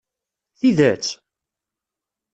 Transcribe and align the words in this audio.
Tidet? 0.59 1.05